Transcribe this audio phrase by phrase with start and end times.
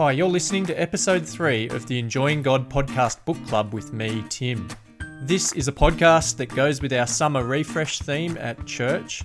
[0.00, 4.24] Hi, you're listening to episode three of the Enjoying God podcast book club with me,
[4.30, 4.66] Tim.
[5.20, 9.22] This is a podcast that goes with our summer refresh theme at church.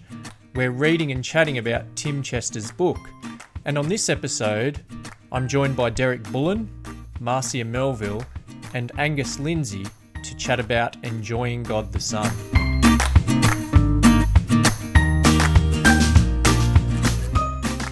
[0.54, 2.98] We're reading and chatting about Tim Chester's book.
[3.64, 4.84] And on this episode,
[5.32, 6.70] I'm joined by Derek Bullen,
[7.22, 8.26] Marcia Melville,
[8.74, 9.86] and Angus Lindsay
[10.26, 12.30] to chat about enjoying God the Son.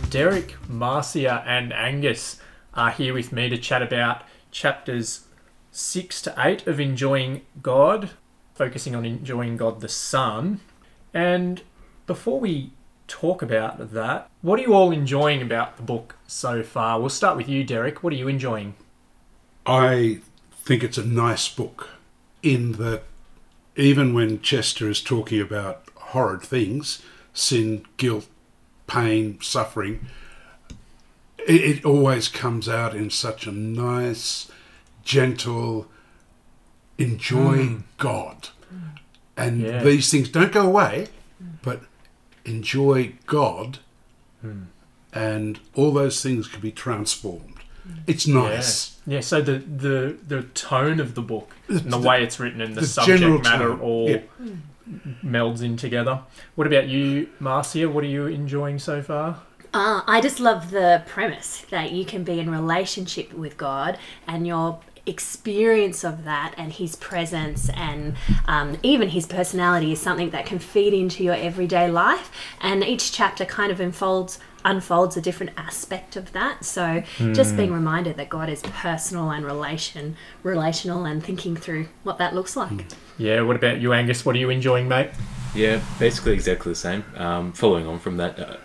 [0.10, 2.42] Derek, Marcia, and Angus
[2.76, 5.28] are here with me to chat about chapters
[5.72, 8.12] 6 to 8 of Enjoying God,
[8.54, 10.60] focusing on enjoying God the Son.
[11.14, 11.62] And
[12.06, 12.72] before we
[13.08, 17.00] talk about that, what are you all enjoying about the book so far?
[17.00, 18.04] We'll start with you, Derek.
[18.04, 18.76] What are you enjoying?
[19.66, 20.20] I
[20.54, 21.90] think it's a nice book
[22.42, 23.04] in that
[23.76, 27.02] even when Chester is talking about horrid things,
[27.34, 28.28] sin, guilt,
[28.88, 30.08] pain, suffering,
[31.48, 34.52] it, it always comes out in such a nice,
[35.04, 35.88] gentle,
[36.98, 37.84] enjoying mm.
[37.98, 38.50] God.
[38.74, 38.80] Mm.
[39.36, 39.84] And Yeah.
[39.84, 41.08] these things don't go away,
[41.62, 41.82] but
[42.46, 43.80] enjoy God,
[44.46, 44.66] mm.
[45.14, 47.50] and all those things can be transformed.
[48.08, 48.98] It's nice.
[49.06, 49.16] Yeah.
[49.16, 52.62] yeah, so the, the, the tone of the book and the, The- way it's written
[52.62, 54.22] and the, the subject matter tone, all yeah.
[55.24, 56.22] melds in together.
[56.56, 57.90] What about you, Marcia?
[57.90, 59.42] What are you enjoying so far?
[59.74, 64.46] Uh, I just love the premise that you can be in relationship with God and
[64.46, 70.46] your experience of that and his presence and um, even his personality is something that
[70.46, 75.52] can feed into your everyday life and each chapter kind of unfolds unfolds a different
[75.58, 81.22] aspect of that so just being reminded that god is personal and relation relational and
[81.22, 82.86] thinking through what that looks like
[83.18, 84.26] Yeah, what about you, Angus?
[84.26, 85.10] What are you enjoying, mate?
[85.54, 87.04] Yeah, basically exactly the same.
[87.16, 88.58] Um, following on from that, uh,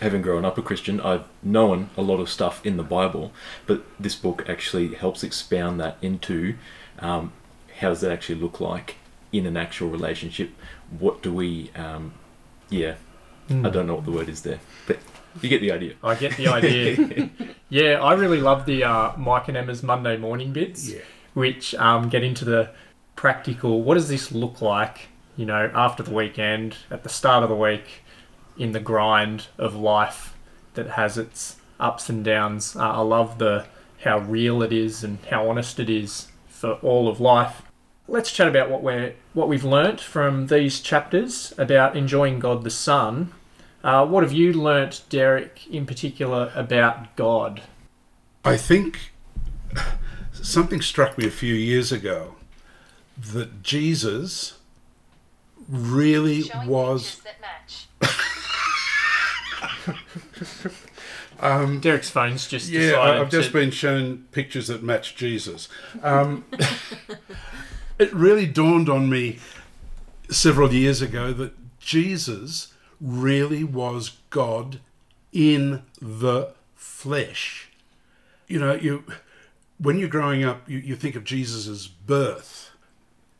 [0.00, 3.32] having grown up a Christian, I've known a lot of stuff in the Bible,
[3.66, 6.56] but this book actually helps expound that into
[6.98, 7.32] um,
[7.80, 8.96] how does that actually look like
[9.32, 10.50] in an actual relationship?
[10.98, 12.12] What do we, um,
[12.68, 12.94] yeah,
[13.50, 14.98] I don't know what the word is there, but
[15.42, 15.94] you get the idea.
[16.02, 17.28] I get the idea.
[17.68, 21.00] yeah, I really love the uh, Mike and Emma's Monday morning bits, Yeah.
[21.34, 22.70] which um, get into the
[23.16, 23.82] practical.
[23.82, 25.08] What does this look like?
[25.36, 28.01] You know, after the weekend, at the start of the week,
[28.58, 30.34] in the grind of life
[30.74, 32.76] that has its ups and downs.
[32.76, 33.66] Uh, I love the
[34.02, 37.62] how real it is and how honest it is for all of life.
[38.08, 42.70] Let's chat about what we're what we've learnt from these chapters about enjoying God the
[42.70, 43.32] Son.
[43.84, 47.62] Uh, what have you learnt, Derek, in particular about God?
[48.44, 49.12] I think
[50.32, 52.36] something struck me a few years ago
[53.32, 54.58] that Jesus
[55.68, 57.20] really was.
[61.40, 65.68] Um, Derek's phone's just Yeah, I've just to- been shown pictures that match Jesus.
[66.00, 66.44] Um,
[67.98, 69.40] it really dawned on me
[70.30, 74.78] several years ago that Jesus really was God
[75.32, 77.70] in the flesh.
[78.46, 79.04] You know, you
[79.78, 82.70] when you're growing up, you, you think of Jesus' birth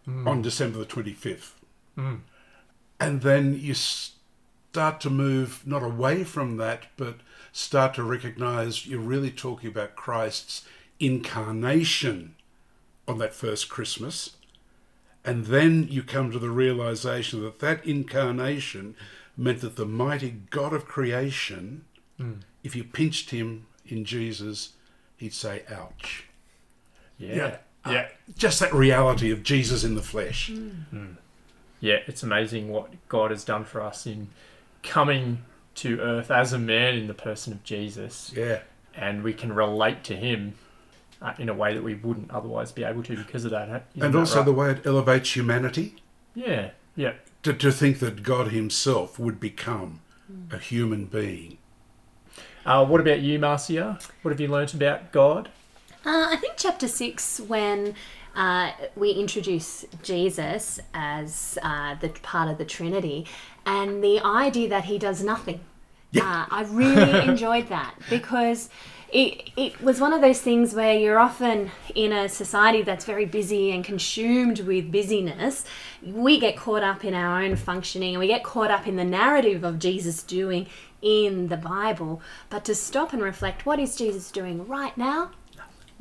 [0.05, 0.27] hmm.
[0.27, 1.53] on December the 25th.
[1.95, 2.17] Hmm.
[2.99, 3.75] And then you
[4.73, 7.17] start to move not away from that, but
[7.53, 10.65] start to recognize you're really talking about Christ's
[10.99, 12.35] incarnation
[13.07, 14.37] on that first Christmas.
[15.27, 18.97] And then you come to the realization that that incarnation
[19.37, 21.85] meant that the mighty God of creation,
[22.17, 22.37] hmm.
[22.65, 24.71] if you pinched him in Jesus,
[25.19, 26.25] he'd say, ouch.
[27.19, 28.05] yeah, yeah, uh,
[28.39, 30.49] Just that reality of Jesus in the flesh.
[30.49, 30.69] Hmm.
[30.89, 31.13] Hmm.
[31.79, 31.99] yeah.
[32.07, 34.29] It's amazing what God has done for us in
[34.83, 35.45] coming
[35.77, 38.61] to earth as a man in the person of Jesus, Yeah.
[38.95, 40.55] and we can relate to Him
[41.21, 43.69] uh, in a way that we wouldn't otherwise be able to because of that.
[43.69, 43.81] huh?
[43.95, 44.45] Isn't And that also right?
[44.45, 45.97] the way it elevates humanity.
[46.35, 47.15] yeah, yeah.
[47.45, 50.01] To, to think that God himself would become
[50.53, 51.59] a human being.
[52.65, 53.99] Uh, what about you, Marcia?
[54.23, 55.49] What have you learnt about God?
[56.07, 57.95] Uh, I think chapter six, when
[58.35, 63.27] uh, we introduce Jesus as uh, the part of the Trinity,
[63.65, 65.61] and the idea that he does nothing.
[66.15, 68.69] Uh, I really enjoyed that because
[69.13, 73.27] it, it was one of those things where you're often in a society that's very
[73.27, 75.65] busy and consumed with busyness.
[76.03, 79.05] We get caught up in our own functioning and we get caught up in the
[79.05, 80.67] narrative of Jesus doing
[81.03, 82.23] in the Bible.
[82.49, 85.33] But to stop and reflect, what is Jesus doing right now?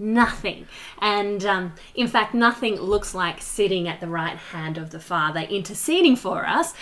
[0.02, 0.66] Nothing.
[1.00, 5.42] And um, in fact, nothing looks like sitting at the right hand of the Father
[5.42, 6.74] interceding for us.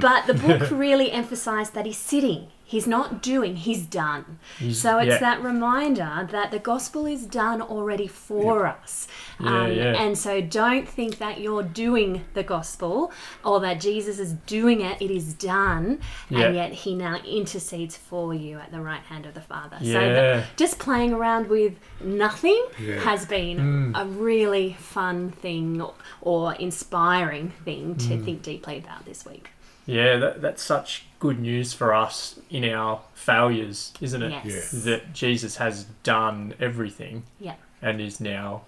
[0.00, 4.38] But the book really emphasized that he's sitting He's not doing, he's done.
[4.58, 5.18] He's- so it's yeah.
[5.18, 9.06] that reminder that the gospel is done already for us.
[9.38, 10.02] Um, Yeah, yeah.
[10.02, 13.12] And so don't think that you're doing the gospel
[13.44, 16.00] or that Jesus is doing it, it is done.
[16.30, 16.46] Yeah.
[16.46, 19.76] And yet he now intercedes for you at the right hand of the Father.
[19.80, 20.08] So Yeah.
[20.14, 23.00] the, just playing around with nothing Yeah.
[23.00, 23.58] has been
[23.92, 24.00] Mm.
[24.02, 25.84] a really fun thing
[26.22, 28.24] or inspiring thing to Mm.
[28.24, 29.50] think deeply about this week.
[29.84, 34.44] Yeah, that, that's such good news for us in our failures, isn't it?
[34.44, 34.72] Yes.
[34.72, 37.54] That Jesus has done everything Yeah.
[37.80, 38.62] and is now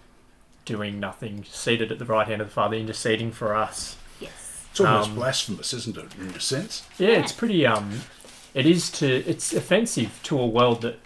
[0.65, 3.97] doing nothing, seated at the right hand of the Father, interceding for us.
[4.21, 4.67] Yes.
[4.71, 6.85] It's almost Um, blasphemous, isn't it, in a sense?
[6.97, 7.19] Yeah, Yeah.
[7.23, 7.67] it's pretty.
[7.67, 8.03] Um,
[8.55, 9.25] it is to.
[9.29, 11.01] It's offensive to a world that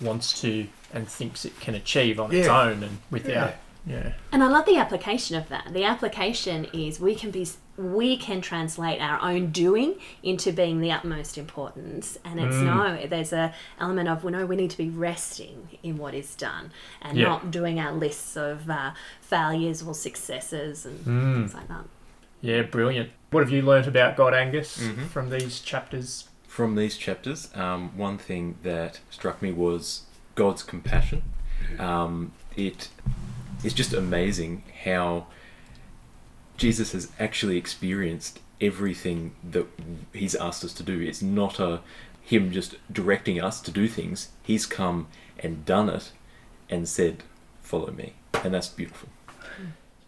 [0.00, 3.54] wants to and thinks it can achieve on its own and without.
[3.88, 4.12] Yeah.
[4.32, 5.72] And I love the application of that.
[5.72, 7.46] The application is we can be
[7.76, 9.94] we can translate our own doing
[10.24, 12.18] into being the utmost importance.
[12.24, 12.64] And it's Mm.
[12.64, 16.34] no, there's a element of we know we need to be resting in what is
[16.34, 17.28] done and Yeah.
[17.28, 18.90] not doing our lists of uh,
[19.20, 21.34] failures or successes and Mm.
[21.34, 21.84] things like that.
[22.40, 23.10] Yeah, brilliant.
[23.30, 25.06] What have you learnt about God, Angus, Mhm.
[25.08, 26.28] from these chapters?
[26.48, 30.02] From these chapters, um, one thing that struck me was
[30.34, 31.22] God's compassion.
[31.78, 32.88] Um, it
[33.64, 35.26] is just amazing how
[36.56, 39.66] Jesus has actually experienced everything that
[40.12, 41.00] He's asked us to do.
[41.00, 41.80] It's not a
[42.22, 44.28] Him just directing us to do things.
[44.42, 45.08] He's come
[45.38, 46.12] and done it
[46.68, 47.22] and said,
[47.62, 48.14] "Follow me,"
[48.44, 49.08] and that's beautiful.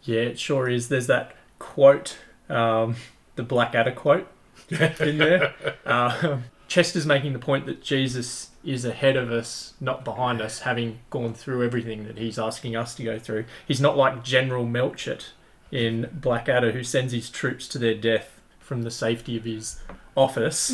[0.03, 0.89] Yeah, it sure is.
[0.89, 2.17] There's that quote,
[2.49, 2.95] um,
[3.35, 4.27] the Blackadder quote
[4.69, 5.53] in there.
[5.85, 6.37] Uh,
[6.71, 11.33] Chester's making the point that Jesus is ahead of us, not behind us, having gone
[11.33, 13.43] through everything that he's asking us to go through.
[13.67, 15.31] He's not like General Melchett
[15.69, 19.81] in Blackadder, who sends his troops to their death from the safety of his
[20.15, 20.69] office.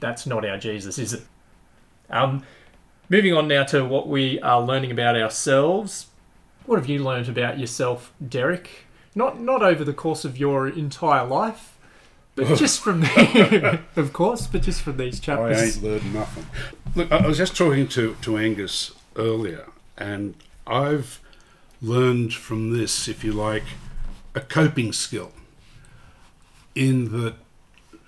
[0.00, 1.24] That's not our Jesus, is it?
[2.08, 2.42] Um,
[3.10, 6.06] moving on now to what we are learning about ourselves.
[6.64, 8.86] What have you learned about yourself, Derek?
[9.14, 11.73] Not not over the course of your entire life,
[12.34, 15.58] but just from the, of course, but just from these chapters.
[15.58, 16.46] I ain't learned nothing.
[16.94, 19.66] Look, I was just talking to, to Angus earlier,
[19.96, 20.34] and
[20.66, 21.20] I've
[21.80, 23.64] learned from this, if you like,
[24.34, 25.32] a coping skill.
[26.74, 27.34] In that,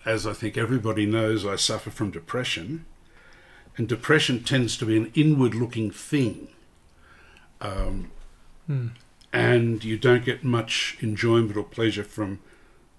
[0.04, 2.84] as I think everybody knows, I suffer from depression,
[3.76, 6.48] and depression tends to be an inward looking thing.
[7.60, 8.10] Um,
[8.66, 8.88] Hmm.
[9.32, 12.40] And you don't get much enjoyment or pleasure from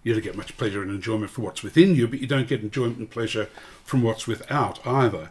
[0.07, 2.62] you don't get much pleasure and enjoyment from what's within you, but you don't get
[2.62, 3.50] enjoyment and pleasure
[3.83, 5.30] from what's without either.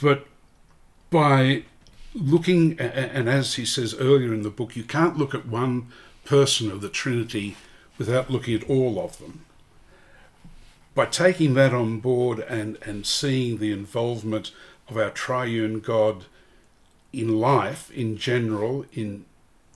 [0.00, 0.26] But
[1.08, 1.64] by
[2.14, 5.88] looking, and as he says earlier in the book, you can't look at one
[6.26, 7.56] person of the Trinity
[7.96, 9.46] without looking at all of them.
[10.94, 14.52] By taking that on board and, and seeing the involvement
[14.88, 16.26] of our triune God
[17.14, 19.24] in life in general, in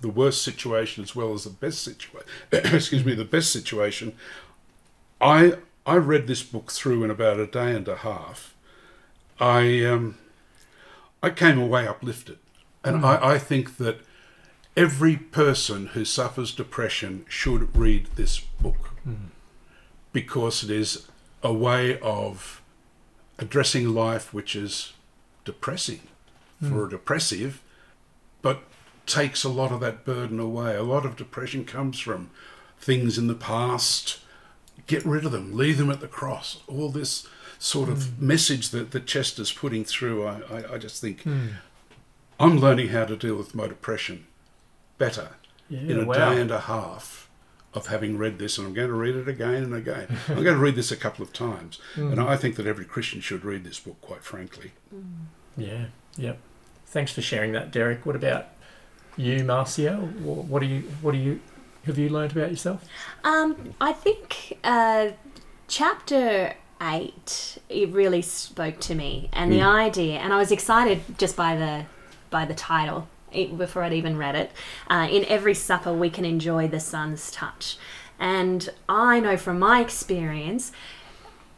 [0.01, 4.15] the worst situation as well as the best situation, excuse me, the best situation,
[5.21, 5.55] I
[5.85, 8.55] I read this book through in about a day and a half.
[9.39, 10.19] I um,
[11.23, 12.39] I came away uplifted,
[12.85, 14.01] and I, I think that
[14.77, 18.93] every person who suffers depression should read this book.
[20.13, 21.07] Because it is
[21.43, 22.63] a way of
[23.39, 24.95] addressing life which is
[25.45, 26.01] depressing
[26.61, 27.63] for a depressive,
[28.43, 28.63] but
[29.07, 30.75] takes a lot of that burden away.
[30.75, 32.31] A lot of depression comes from
[32.79, 34.21] things in the past.
[34.87, 36.59] Get rid of them, leave them at the cross.
[36.67, 37.27] All this
[37.59, 38.27] sort of hmm.
[38.27, 41.49] message that, that Chester's putting through, I, I, I just think hmm.
[42.39, 44.27] I'm learning how to deal with my depression
[44.99, 45.31] better
[45.69, 46.35] Yeah, in a wow.
[46.35, 47.29] day and a half
[47.73, 50.19] of having read this, and I'm going to read it again and again.
[50.29, 52.13] I'm going to read this a couple of times, hmm.
[52.13, 54.73] and I think that every Christian should read this book, quite frankly.
[55.57, 55.87] Yeah,
[56.17, 56.39] yep.
[56.87, 58.07] Thanks for sharing that, Derek.
[58.07, 58.47] What about
[59.17, 59.97] you, Marcia?
[59.97, 61.41] What do you what do you
[61.85, 62.85] have you learned about yourself?
[63.25, 65.11] Um, I think uh,
[65.69, 71.37] chapter eight it really spoke to me, and the idea, and I was excited just
[71.37, 71.87] by the
[72.31, 73.09] by the title
[73.57, 74.51] before I'd even read it.
[74.89, 77.77] Uh, in every supper, we can enjoy the sun's touch,
[78.19, 80.73] and I know from my experience.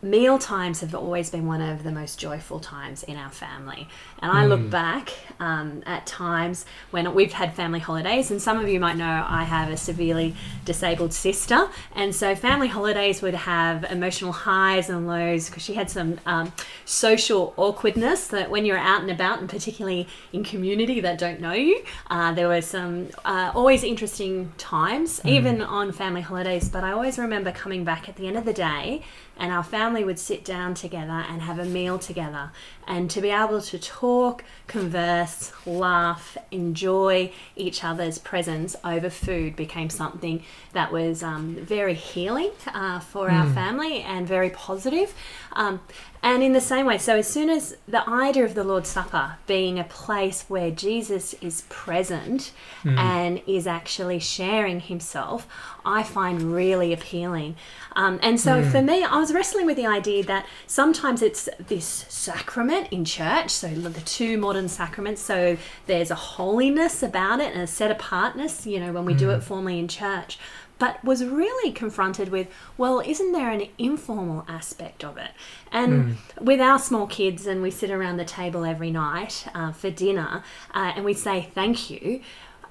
[0.01, 3.89] Meal times have always been one of the most joyful times in our family.
[4.21, 8.69] And I look back um, at times when we've had family holidays, and some of
[8.69, 11.69] you might know I have a severely disabled sister.
[11.97, 16.53] And so family holidays would have emotional highs and lows because she had some um,
[16.85, 21.55] social awkwardness that when you're out and about, and particularly in community that don't know
[21.55, 26.69] you, uh, there were some uh, always interesting times, even on family holidays.
[26.69, 29.03] But I always remember coming back at the end of the day
[29.39, 32.51] and our family would sit down together and have a meal together.
[32.87, 39.91] And to be able to talk, converse, laugh, enjoy each other's presence over food became
[39.91, 40.43] something
[40.73, 45.15] that was um, very healing uh, for our family and very positive.
[45.53, 45.81] Um,
[46.23, 49.37] and in the same way, so as soon as the idea of the Lord's Supper
[49.47, 52.99] being a place where Jesus is present hmm.
[52.99, 55.47] and is actually sharing himself,
[55.85, 57.57] I find really appealing.
[57.95, 58.71] Um, and so hmm.
[58.71, 63.51] for me, I was wrestling with the idea that sometimes it's this sacrament in church,
[63.51, 65.57] so the two modern sacraments, so
[65.87, 69.37] there's a holiness about it and a set apartness, you know, when we do hmm.
[69.37, 70.39] it formally in church
[70.79, 75.31] but was really confronted with, well, isn't there an informal aspect of it?
[75.73, 79.91] And with our small kids, and we sit around the table every night uh, for
[79.91, 80.43] dinner,
[80.75, 82.21] uh, and we say thank you.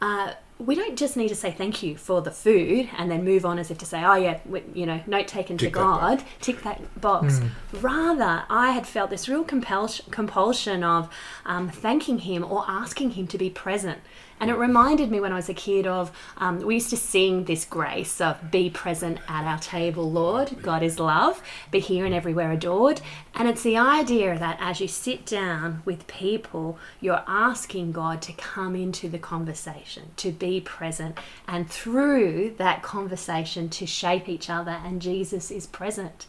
[0.02, 3.46] Uh, we don't just need to say thank you for the food and then move
[3.46, 5.86] on as if to say, oh yeah, we, you know, note taken Tick to that
[5.86, 7.42] God, tick that box.
[7.74, 11.10] Rather, I had felt this real compulsion, compulsion of
[11.46, 14.00] um, thanking Him or asking Him to be present.
[14.40, 17.46] And it reminded me when I was a kid of, um, we used to sing
[17.46, 20.62] this grace of be present at our table, Lord.
[20.62, 23.02] God is love, be here and everywhere adored.
[23.34, 28.34] And it's the idea that as you sit down with people, you're asking God to
[28.34, 34.77] come into the conversation, to be present, and through that conversation to shape each other.
[34.86, 36.25] And Jesus is present.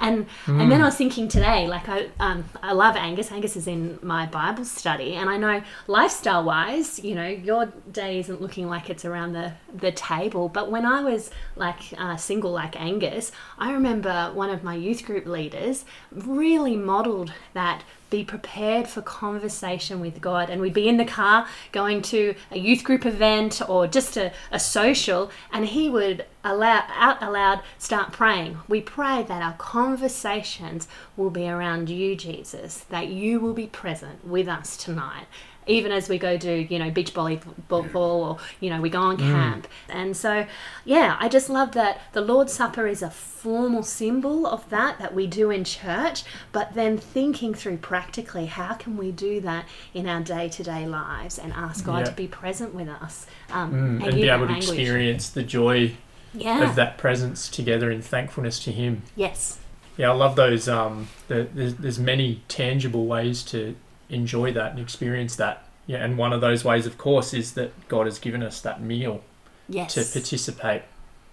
[0.00, 3.30] And and then I was thinking today, like I um, I love Angus.
[3.32, 8.20] Angus is in my Bible study, and I know lifestyle wise, you know, your day
[8.20, 10.48] isn't looking like it's around the the table.
[10.48, 15.04] But when I was like uh, single, like Angus, I remember one of my youth
[15.04, 20.50] group leaders really modeled that be prepared for conversation with God.
[20.50, 24.32] And we'd be in the car going to a youth group event or just a,
[24.50, 28.58] a social, and he would allow, out aloud start praying.
[28.68, 34.26] We pray that our conversations will be around you, Jesus, that you will be present
[34.26, 35.26] with us tonight.
[35.66, 39.16] Even as we go do, you know, beach volleyball or, you know, we go on
[39.16, 39.68] camp.
[39.88, 40.46] And so,
[40.84, 45.14] yeah, I just love that the Lord's Supper is a formal symbol of that that
[45.14, 50.08] we do in church, but then thinking through practically how can we do that in
[50.08, 52.04] our day to day lives and ask God Yeah.
[52.04, 55.92] to be present with us um, Mm, and, use be able to experience the joy
[56.34, 56.68] yeah.
[56.68, 59.02] of that presence together in thankfulness to Him.
[59.14, 59.58] Yes.
[59.96, 60.68] Yeah, I love those.
[60.68, 63.76] Um, the, there's, there's many tangible ways to
[64.10, 65.64] enjoy that and experience that.
[65.86, 68.80] Yeah, and one of those ways, of course, is that God has given us that
[68.82, 69.22] meal
[69.68, 69.94] Yes.
[69.94, 70.82] to participate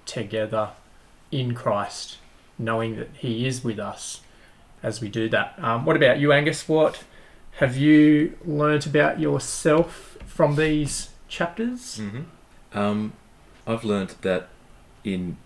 [0.06, 0.70] together
[1.32, 2.18] in Christ,
[2.58, 4.22] knowing that He is with us
[4.82, 5.56] as we do that.
[5.58, 6.68] Um, what about you, Angus?
[6.70, 7.04] What
[7.58, 11.98] have you learnt about yourself from these chapters?
[11.98, 12.22] hmm
[12.74, 13.14] Um,
[13.66, 14.50] I've learned that
[15.04, 15.38] in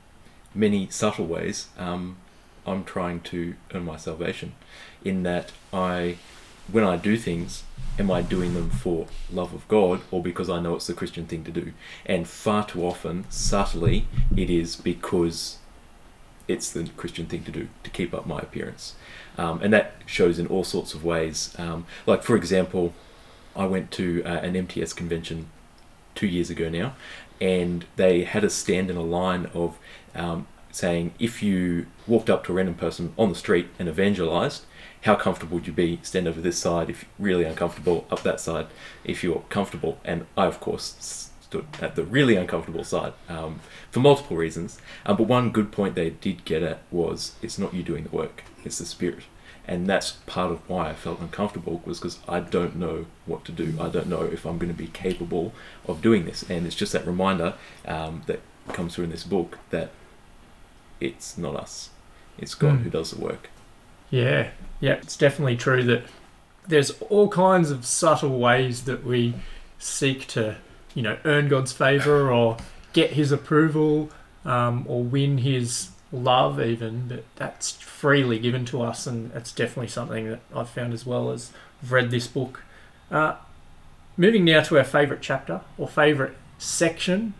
[0.53, 2.17] many subtle ways, um,
[2.65, 4.53] I'm trying to earn my salvation.
[5.03, 6.17] In that I,
[6.71, 7.63] when I do things,
[7.99, 11.25] am I doing them for love of God or because I know it's the Christian
[11.25, 11.73] thing to do?
[12.05, 15.57] And far too often, subtly, it is because
[16.47, 18.95] it's the Christian thing to do to keep up my appearance.
[19.37, 21.55] Um, and that shows in all sorts of ways.
[21.57, 22.93] Um, like, for example,
[23.55, 25.49] I went to uh, an MTS convention
[26.15, 26.95] two years ago now,
[27.39, 29.77] and they had a stand in a line of
[30.15, 34.65] um, saying if you walked up to a random person on the street and evangelized,
[35.01, 35.99] how comfortable would you be?
[36.03, 38.67] Stand over this side if really uncomfortable, up that side
[39.03, 39.99] if you're comfortable.
[40.03, 43.59] And I, of course, stood at the really uncomfortable side um,
[43.89, 44.79] for multiple reasons.
[45.05, 48.09] Um, but one good point they did get at was it's not you doing the
[48.09, 49.23] work, it's the Spirit.
[49.67, 53.51] And that's part of why I felt uncomfortable was because I don't know what to
[53.51, 53.75] do.
[53.79, 55.53] I don't know if I'm going to be capable
[55.87, 56.43] of doing this.
[56.49, 57.53] And it's just that reminder
[57.85, 59.91] um, that comes through in this book that
[61.01, 61.89] it's not us,
[62.37, 62.83] it's God Hmm.
[62.83, 63.49] who does the work.
[64.09, 66.03] Yeah, yeah, it's definitely true that
[66.67, 69.33] there's all kinds of subtle ways that we
[69.79, 70.57] seek to,
[70.93, 72.57] you know, earn God's favor or
[72.93, 74.09] get His approval
[74.45, 77.07] um, or win His love, even.
[77.07, 81.31] But that's freely given to us, and it's definitely something that I've found as well
[81.31, 82.63] as I've read this book.
[83.09, 83.35] Uh,
[84.17, 87.33] moving now to our favourite chapter or favourite section.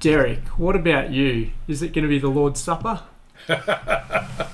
[0.00, 1.50] Derek, what about you?
[1.66, 3.02] Is it going to be the Lord's Supper?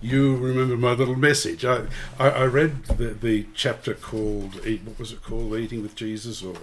[0.00, 1.64] You remember my little message.
[1.64, 1.86] I,
[2.18, 5.54] I, I read the, the chapter called, what was it called?
[5.54, 6.42] Eating with Jesus?
[6.42, 6.56] Or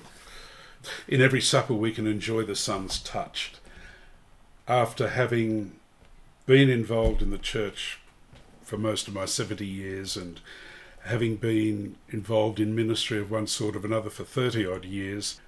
[1.08, 3.53] In every supper we can enjoy the Son's touch.
[4.67, 5.74] After having
[6.46, 8.00] been involved in the church
[8.63, 10.39] for most of my 70 years and
[11.03, 15.39] having been involved in ministry of one sort or another for 30 odd years,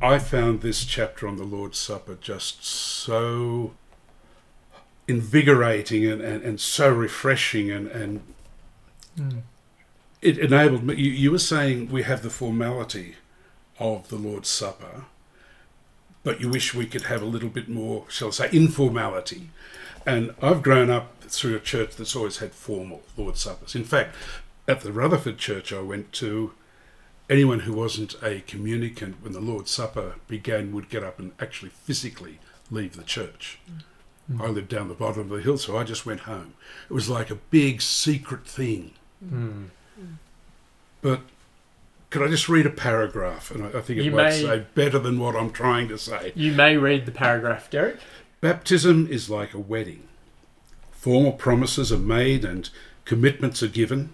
[0.00, 3.72] I found this chapter on the Lord's Supper just so
[5.08, 8.22] invigorating and, and, and so refreshing and, and
[9.18, 9.42] mm.
[10.22, 10.94] it enabled me.
[10.94, 13.16] You, you were saying we have the formality
[13.80, 15.06] of the Lord's Supper,
[16.22, 19.50] but you wish we could have a little bit more, shall I say, informality.
[20.06, 23.74] And I've grown up through a church that's always had formal Lord's Suppers.
[23.74, 24.14] In fact,
[24.68, 26.52] at the Rutherford church I went to,
[27.30, 31.70] anyone who wasn't a communicant when the Lord's Supper began would get up and actually
[31.70, 32.38] physically
[32.70, 33.58] leave the church.
[34.38, 36.52] I lived down the bottom of the hill, so I just went home.
[36.90, 38.92] It was like a big secret thing.
[39.24, 39.68] Mm.
[41.00, 41.20] But
[42.10, 43.50] could I just read a paragraph?
[43.50, 44.42] And I, I think it You might may.
[44.42, 46.32] say better than what I'm trying to say.
[46.34, 48.00] You may read the paragraph, Derek.
[48.42, 50.02] Baptism is like a wedding.
[50.90, 52.68] Formal promises are made and
[53.06, 54.10] commitments are given.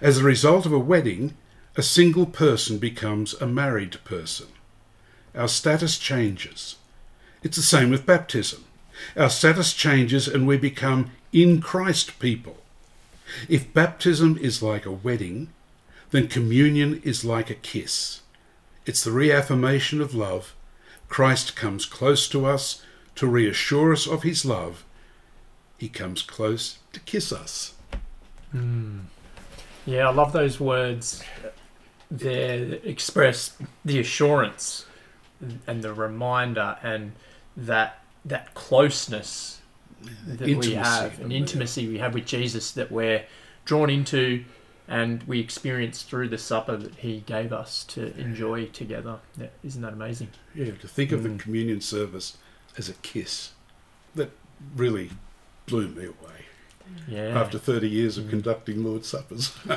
[0.00, 1.34] As a result of a wedding,
[1.76, 4.46] a single person becomes a married person.
[5.34, 6.76] Our status changes.
[7.42, 8.64] It's the same with baptism.
[9.16, 12.58] Our status changes and we become in Christ people.
[13.48, 15.48] If baptism is like a wedding,
[16.12, 18.20] then communion is like a kiss.
[18.86, 20.54] It's the reaffirmation of love.
[21.08, 22.82] Christ comes close to us
[23.16, 24.84] to reassure us of his love.
[25.78, 27.74] He comes close to kiss us.
[28.52, 29.00] Hmm.
[29.86, 31.22] Yeah, I love those words
[32.18, 34.86] there that express the assurance
[35.66, 37.12] and the reminder and
[37.56, 39.60] that that closeness
[40.26, 41.36] that we Intimacy, have, an yeah.
[41.38, 43.24] intimacy we have with Jesus that we're
[43.64, 44.44] drawn into
[44.86, 49.18] and we experience through the supper that he gave us to enjoy together.
[49.38, 50.28] Yeah, isn't that amazing?
[50.54, 51.38] Yeah, to think of the Mm.
[51.38, 52.36] communion service
[52.76, 53.52] as a kiss,
[54.14, 54.30] that
[54.76, 55.10] really
[55.66, 56.46] blew me away.
[57.08, 57.40] Yeah.
[57.40, 58.30] After 30 years of Mm.
[58.30, 59.52] conducting Lord's Suppers.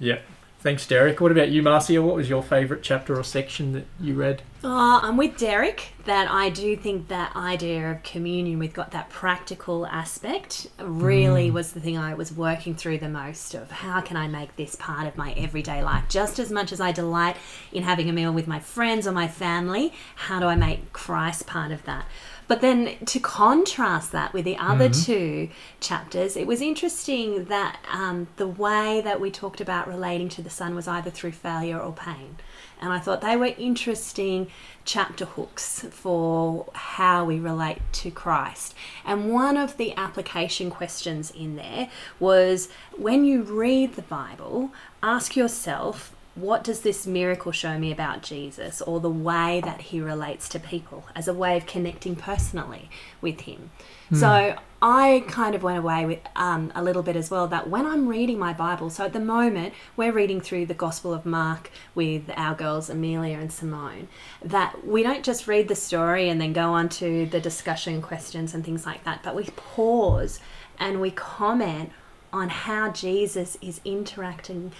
[0.00, 0.18] yeah.
[0.66, 1.20] Thanks, Derek.
[1.20, 2.02] What about you, Marcia?
[2.02, 4.42] What was your favourite chapter or section that you read?
[4.64, 9.08] Oh, I'm with Derek that I do think that idea of communion, we've got that
[9.08, 11.52] practical aspect, really mm.
[11.52, 14.74] was the thing I was working through the most of how can I make this
[14.74, 16.06] part of my everyday life?
[16.08, 17.36] Just as much as I delight
[17.70, 21.46] in having a meal with my friends or my family, how do I make Christ
[21.46, 22.06] part of that?
[22.48, 25.48] But then to contrast that with the other two
[25.80, 30.50] chapters, it was interesting that um, the way that we talked about relating to the
[30.50, 32.36] Son was either through failure or pain.
[32.80, 34.48] And I thought they were interesting
[34.84, 38.74] chapter hooks for how we relate to Christ.
[39.04, 44.70] And one of the application questions in there was when you read the Bible,
[45.02, 50.00] ask yourself, what does this miracle show me about Jesus or the way that he
[50.00, 53.70] relates to people as a way of connecting personally with him?
[54.12, 57.86] So I kind of went away with um, a little bit as well that when
[57.86, 61.70] I'm reading my Bible, so at the moment we're reading through the Gospel of Mark
[61.94, 64.06] with our girls Amelia and Simone,
[64.44, 68.54] that we don't just read the story and then go on to the discussion questions
[68.54, 70.38] and things like that, but we pause
[70.78, 71.90] and we comment
[72.32, 74.70] on how Jesus is interacting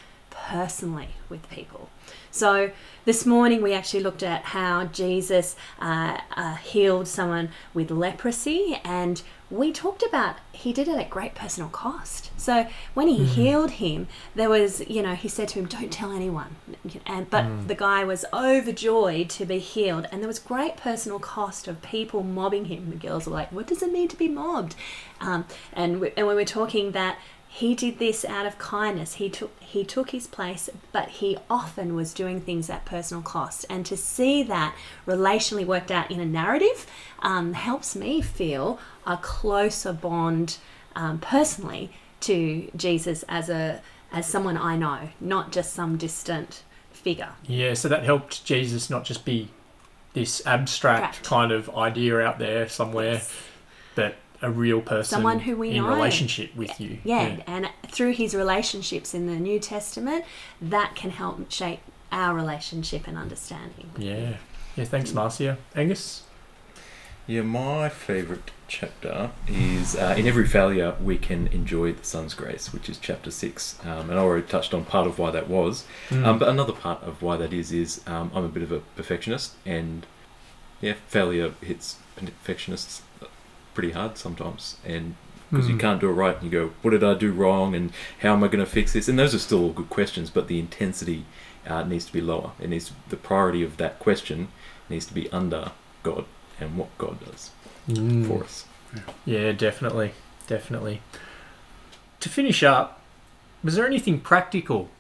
[0.45, 1.89] personally with people.
[2.31, 2.71] So
[3.05, 9.23] this morning we actually looked at how Jesus uh, uh, healed someone with leprosy, and
[9.51, 12.31] we talked about he did it at great personal cost.
[12.37, 16.13] So when he healed him, there was, you know, he said to him, "Don't tell
[16.13, 16.57] anyone."
[17.07, 21.67] And but the guy was overjoyed to be healed, and there was great personal cost
[21.69, 22.91] of people mobbing him.
[22.91, 24.75] The girls were like, "What does it mean to be mobbed?"
[25.21, 29.15] Um, and we, and we were talking that he did this out of kindness.
[29.15, 33.65] He took he took his place but he often was doing things at personal cost.
[33.69, 36.87] And to see that relationally worked out in a narrative
[37.21, 40.59] um, helps me feel a closer bond
[40.95, 46.63] um, personally to jesus as a as someone i know not just some distant
[46.97, 47.29] figure.
[47.47, 49.49] Yeah, so that helped Jesus not just be
[50.15, 53.23] this abstract kind of idea out there somewhere,
[53.95, 55.89] but a real person Someone who we in know.
[55.89, 56.99] relationship with you.
[57.05, 60.25] yeah, and through his relationships in the new testament
[60.61, 61.81] that can help shape
[62.13, 64.37] our relationship and understanding Yeah.
[64.77, 65.57] Yeah, thanks, Marcia.
[65.75, 66.23] Angus?
[67.27, 72.73] Yeah, my favourite chapter is uh, In Every Failure We Can Enjoy the Son's Grace,
[72.73, 73.81] which is chapter 6.
[73.85, 75.85] Um, and I already touched on part of why that was.
[76.13, 78.81] Um, but another part of why that is, is um, I'm a bit of a
[78.97, 80.07] perfectionist, and
[80.81, 83.03] yeah, failure hits perfectionists
[83.77, 84.77] pretty hard sometimes.
[84.85, 85.15] And
[85.51, 85.81] because you Mm.
[85.81, 87.75] can't do it right, and you go, What did I do wrong?
[87.77, 89.07] And how am I going to fix this?
[89.09, 91.25] And those are still all good questions, but the intensity
[91.69, 92.53] uh, needs to be lower.
[92.61, 94.49] It needs the priority of that question
[94.89, 95.73] needs to be under
[96.05, 96.25] God
[96.61, 97.51] and what God does
[97.89, 98.27] Mm.
[98.27, 98.65] for us.
[99.25, 100.13] Yeah, definitely.
[100.47, 101.01] Definitely.
[102.21, 103.01] To finish up,
[103.65, 104.91] was there anything practical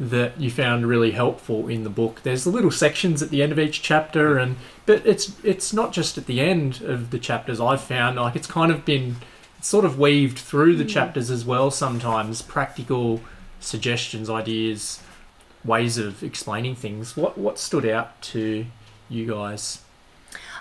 [0.00, 2.22] that you found really helpful in the book?
[2.22, 6.18] There's little sections at the end of each chapter, and but it's it's not just
[6.18, 7.60] at the end of the chapters.
[7.60, 9.16] I've found like it's kind of been
[9.60, 10.88] sort of weaved through the mm.
[10.88, 11.70] chapters as well.
[11.70, 13.20] Sometimes practical
[13.60, 15.00] suggestions, ideas,
[15.64, 17.16] ways of explaining things.
[17.16, 18.66] What what stood out to
[19.08, 19.80] you guys?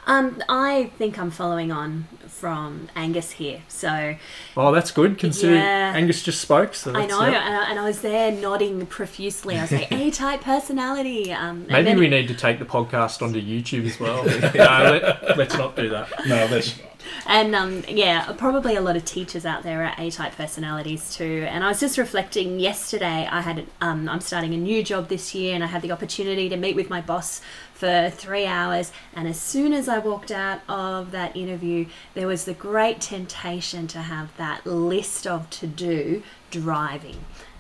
[0.10, 3.62] Um, I think I'm following on from Angus here.
[3.68, 4.16] So
[4.58, 5.20] Oh, that's good.
[5.20, 5.94] Considering Yeah.
[5.96, 7.46] Angus just spoke, so I know, yeah.
[7.46, 9.58] and, I, and I was there nodding profusely.
[9.58, 11.32] I was like, A-type personality.
[11.32, 14.24] Um, and Maybe then- we need to take the podcast onto YouTube as well.
[14.56, 16.10] no, let, let's not do that.
[16.28, 16.89] No, that's not.
[17.26, 21.46] And um, yeah, probably a lot of teachers out there are A-type personalities too.
[21.50, 23.28] And I was just reflecting yesterday.
[23.30, 26.50] I had um, I'm starting a new job this year, and I had the opportunity
[26.50, 27.42] to meet with my boss
[27.74, 28.92] for three hours.
[29.14, 33.88] And as soon as I walked out of that interview, there was the great temptation
[33.88, 37.18] to have that list of to do driving.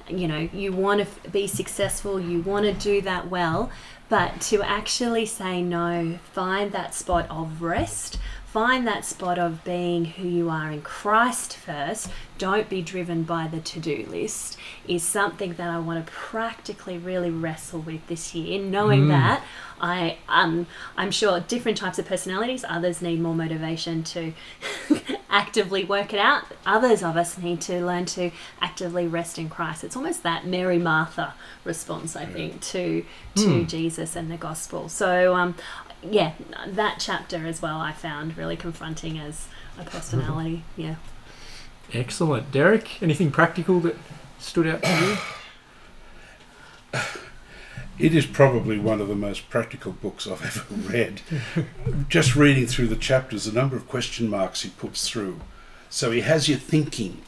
[0.09, 3.69] You know, you want to be successful, you want to do that well,
[4.09, 8.17] but to actually say no, find that spot of rest
[8.51, 12.09] find that spot of being who you are in Christ first.
[12.39, 14.57] Don't be driven by the to do list,
[14.87, 19.43] is something that I want to practically really wrestle with this year, knowing that
[19.81, 24.33] I um I'm sure different types of personalities, others need more motivation to
[25.29, 26.45] actively work it out.
[26.65, 28.31] Others of us need to learn to
[28.61, 29.83] actively rest in Christ.
[29.83, 31.33] It's almost that Mary Martha
[31.63, 34.89] response, I think, to to Jesus and the gospel.
[34.89, 35.55] So um
[36.03, 36.33] yeah,
[36.67, 40.63] that chapter as well I found really confronting as a personality.
[40.77, 40.81] Mm-hmm.
[40.81, 40.95] Yeah.
[41.93, 42.51] Excellent.
[42.51, 43.95] Derek, anything practical that
[44.37, 45.17] stood out to
[46.93, 46.99] you?
[47.99, 51.21] It is probably one of the most practical books I've ever read.
[52.07, 55.41] Just reading through the chapters, the number of question marks he puts through.
[55.89, 57.21] So he has you thinking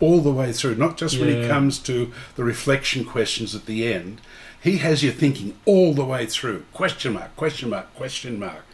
[0.00, 3.92] all the way through, not just when he comes to the reflection questions at the
[3.92, 4.20] end.
[4.60, 6.64] He has you thinking all the way through.
[6.72, 8.64] Question mark, question mark, question mark.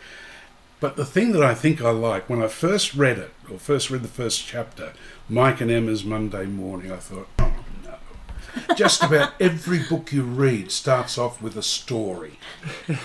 [0.81, 3.90] But the thing that I think I like, when I first read it, or first
[3.90, 4.92] read the first chapter,
[5.29, 8.75] Mike and Emma's Monday morning, I thought, oh no.
[8.75, 12.38] Just about every book you read starts off with a story.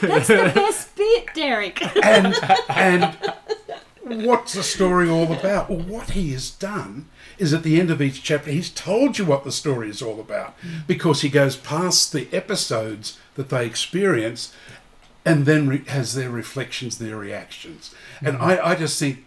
[0.01, 1.81] That's the best bit, Derek.
[2.05, 2.35] And
[2.69, 3.17] and
[4.25, 5.69] what's the story all about?
[5.69, 9.25] Well, what he has done is at the end of each chapter, he's told you
[9.25, 10.55] what the story is all about
[10.87, 14.53] because he goes past the episodes that they experience
[15.25, 17.93] and then re- has their reflections, their reactions.
[18.21, 18.43] And mm-hmm.
[18.43, 19.25] I, I just think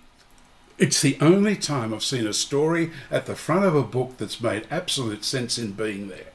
[0.78, 4.40] it's the only time I've seen a story at the front of a book that's
[4.40, 6.32] made absolute sense in being there.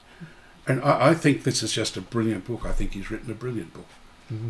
[0.68, 2.66] And I, I think this is just a brilliant book.
[2.66, 3.88] I think he's written a brilliant book.
[4.32, 4.50] Mm-hmm.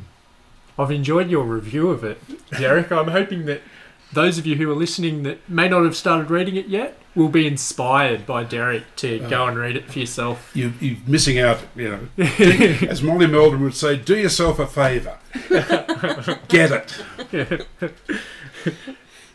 [0.80, 2.92] I've enjoyed your review of it, Derek.
[2.92, 3.62] I'm hoping that
[4.14, 7.30] those of you who are listening that may not have started reading it yet will
[7.30, 10.52] be inspired by Derek to go and read it for yourself.
[10.54, 12.24] you, you're missing out, you know.
[12.88, 15.18] As Molly Meldrum would say, do yourself a favour.
[16.48, 16.92] Get
[17.32, 17.68] it.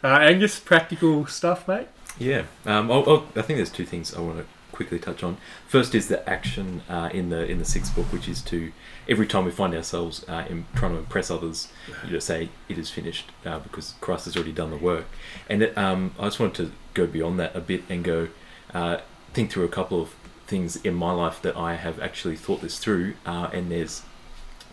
[0.04, 1.86] Uh, Angus, practical stuff, mate.
[2.18, 4.44] Yeah, um, I'll, I'll, I think there's two things I want to
[4.82, 5.36] quickly touch on.
[5.66, 8.72] First is the action uh, in the in the sixth book, which is to
[9.08, 11.68] every time we find ourselves uh, in trying to impress others,
[12.04, 15.06] you just say it is finished uh, because Christ has already done the work.
[15.48, 18.28] And it, um, I just wanted to go beyond that a bit and go
[18.74, 18.98] uh,
[19.32, 20.14] think through a couple of
[20.46, 23.14] things in my life that I have actually thought this through.
[23.24, 24.02] Uh, and there's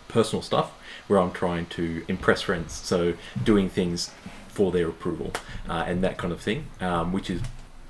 [0.08, 0.72] personal stuff
[1.06, 4.12] where I'm trying to impress friends, so doing things
[4.48, 5.32] for their approval
[5.68, 7.40] uh, and that kind of thing, um, which is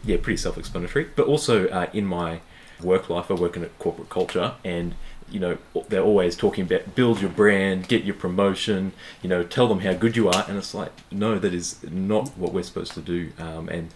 [0.04, 1.08] yeah pretty self-explanatory.
[1.16, 2.40] But also uh, in my
[2.82, 4.94] work life, I work in a corporate culture, and
[5.30, 5.58] you know
[5.88, 9.92] they're always talking about build your brand, get your promotion, you know, tell them how
[9.92, 13.32] good you are, and it's like no, that is not what we're supposed to do,
[13.38, 13.94] um, and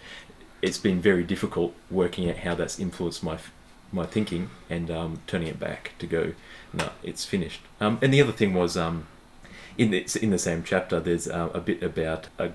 [0.61, 3.37] it's been very difficult working out how that's influenced my
[3.91, 6.33] my thinking and um, turning it back to go
[6.75, 7.61] no, it's finished.
[7.79, 9.07] Um, and the other thing was um,
[9.77, 12.51] in the, in the same chapter, there's uh, a bit about I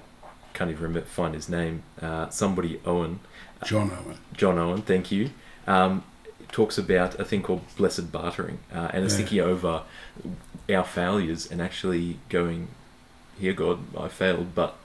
[0.61, 1.83] can't even remember find his name.
[2.03, 3.21] Uh, somebody Owen,
[3.65, 4.19] John Owen.
[4.35, 5.31] John Owen, thank you.
[5.67, 6.05] Um,
[6.53, 9.21] talks about a thing called blessed bartering, uh, and it's Yeah.
[9.21, 9.83] thinking over
[10.71, 12.69] our failures and actually going,
[13.39, 14.77] here, God, I failed, but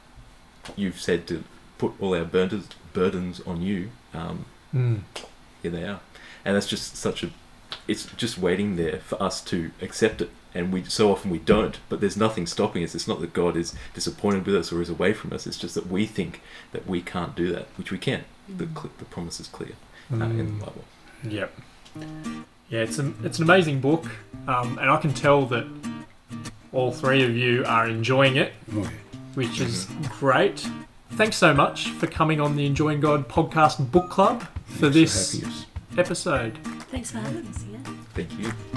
[0.78, 1.44] you've said to
[1.78, 3.90] put all our burdens burdens on you.
[4.14, 5.02] Um, Mm.
[5.62, 6.00] here they are
[6.46, 7.30] and that's just such a
[7.88, 11.80] it's just waiting there for us to accept it and we so often we don't
[11.90, 14.90] but there's nothing stopping us it's not that god is disappointed with us or is
[14.90, 16.42] away from us it's just that we think
[16.72, 19.74] that we can't do that which we can the, the promise is clear
[20.12, 20.60] uh, in Mm.
[20.60, 20.84] the bible
[21.28, 21.52] Yep.
[22.70, 24.06] Yeah, it's a, it's an amazing book,
[24.48, 25.66] um, and I can tell that
[26.74, 28.90] all three of you are enjoying it, Oh, yeah.
[29.36, 29.88] which is
[30.20, 30.68] great.
[31.12, 35.42] Thanks so much for coming on the Enjoying God podcast book club for So this
[35.42, 35.56] happy
[35.98, 36.58] episode.
[36.92, 37.64] Thanks for having us.
[37.72, 37.80] Yeah.
[38.14, 38.75] Thank you.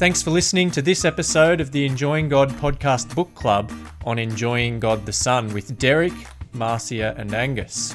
[0.00, 3.70] Thanks for listening to this episode of the Enjoying God podcast book club
[4.06, 6.14] on Enjoying God the Son with Derek,
[6.54, 7.94] Marcia, and Angus.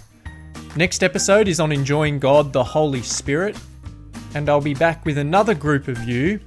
[0.76, 3.58] Next episode is on Enjoying God the Holy Spirit,
[4.36, 6.40] and I'll be back with another group of you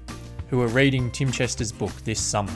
[0.49, 2.53] who are reading Tim Chester's book this summer.